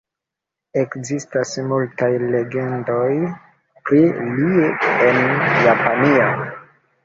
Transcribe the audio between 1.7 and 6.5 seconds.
multaj legendoj pri li en Japanio.